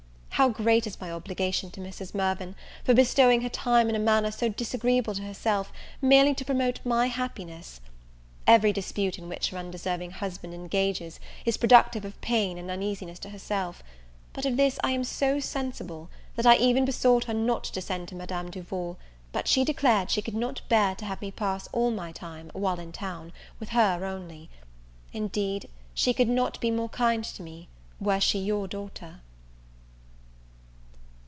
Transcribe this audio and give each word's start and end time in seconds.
How 0.35 0.49
great 0.49 0.87
is 0.87 0.99
my 0.99 1.11
obligation 1.11 1.69
to 1.69 1.79
Mrs. 1.79 2.15
Mirvan, 2.15 2.55
for 2.83 2.95
bestowing 2.95 3.41
her 3.41 3.49
time 3.49 3.89
in 3.89 3.95
a 3.95 3.99
manner 3.99 4.31
so 4.31 4.49
disagreeable 4.49 5.13
to 5.13 5.21
herself, 5.21 5.71
merely 6.01 6.33
to 6.33 6.43
promote 6.43 6.79
my 6.83 7.05
happiness! 7.09 7.79
Every 8.47 8.73
dispute 8.73 9.19
in 9.19 9.29
which 9.29 9.49
her 9.51 9.57
undeserving 9.59 10.09
husband 10.09 10.55
engages, 10.55 11.19
is 11.45 11.57
productive 11.57 12.05
of 12.05 12.19
pain 12.21 12.57
and 12.57 12.71
uneasiness 12.71 13.19
to 13.19 13.29
herself; 13.29 13.83
of 14.33 14.57
this 14.57 14.79
I 14.83 14.89
am 14.93 15.03
so 15.03 15.39
sensible, 15.39 16.09
that 16.35 16.47
I 16.47 16.55
even 16.55 16.85
besought 16.85 17.25
her 17.25 17.35
not 17.35 17.63
to 17.65 17.79
send 17.79 18.07
to 18.07 18.15
Madame 18.15 18.49
Duval; 18.49 18.97
but 19.31 19.47
she 19.47 19.63
declared 19.63 20.09
she 20.09 20.23
could 20.23 20.33
not 20.33 20.63
bear 20.67 20.95
to 20.95 21.05
have 21.05 21.21
me 21.21 21.29
pass 21.29 21.67
all 21.71 21.91
my 21.91 22.11
time, 22.11 22.49
while 22.53 22.79
in 22.79 22.91
town, 22.91 23.31
with 23.59 23.69
her 23.69 24.03
only. 24.03 24.49
Indeed 25.13 25.69
she 25.93 26.15
could 26.15 26.29
not 26.29 26.59
be 26.59 26.71
more 26.71 26.89
kind 26.89 27.23
to 27.25 27.43
me, 27.43 27.67
were 27.99 28.19
she 28.19 28.39
your 28.39 28.67
daughter. 28.67 29.19